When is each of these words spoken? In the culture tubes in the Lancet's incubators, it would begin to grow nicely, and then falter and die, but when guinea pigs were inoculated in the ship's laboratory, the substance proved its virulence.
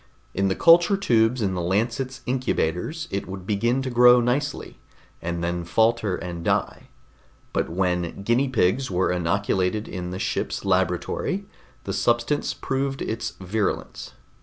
In 0.33 0.47
the 0.47 0.55
culture 0.55 0.97
tubes 0.97 1.43
in 1.43 1.53
the 1.53 1.61
Lancet's 1.61 2.21
incubators, 2.25 3.07
it 3.11 3.27
would 3.27 3.45
begin 3.45 3.83
to 3.83 3.91
grow 3.91 4.19
nicely, 4.19 4.79
and 5.21 5.43
then 5.43 5.63
falter 5.63 6.15
and 6.15 6.43
die, 6.43 6.87
but 7.53 7.69
when 7.69 8.23
guinea 8.23 8.49
pigs 8.49 8.89
were 8.89 9.11
inoculated 9.11 9.87
in 9.87 10.09
the 10.09 10.17
ship's 10.17 10.65
laboratory, 10.65 11.45
the 11.83 11.93
substance 11.93 12.51
proved 12.51 13.03
its 13.03 13.33
virulence. 13.39 14.13